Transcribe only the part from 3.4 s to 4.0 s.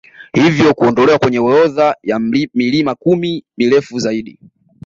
mirefu